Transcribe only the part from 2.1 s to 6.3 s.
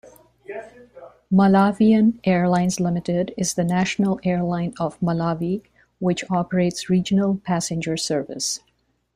Airlines Limited is the national airline of Malawi which